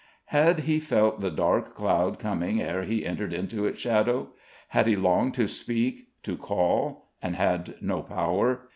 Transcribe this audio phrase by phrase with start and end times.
[0.33, 4.29] Had he felt the dark cloud coming ere he entered into its shadow?
[4.69, 8.61] Had he longed to speak to call and had no power?